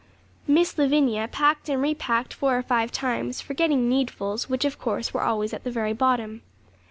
Miss 0.47 0.79
Lavinia 0.79 1.27
packed 1.31 1.69
and 1.69 1.79
repacked 1.79 2.33
four 2.33 2.57
or 2.57 2.63
five 2.63 2.91
times, 2.91 3.39
forgetting 3.39 3.87
needfuls, 3.87 4.49
which, 4.49 4.65
of 4.65 4.79
course, 4.79 5.13
were 5.13 5.21
always 5.21 5.53
at 5.53 5.63
the 5.63 5.69
very 5.69 5.93
bottom. 5.93 6.41